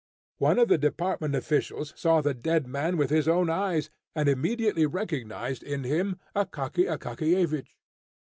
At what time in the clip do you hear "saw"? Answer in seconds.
1.95-2.21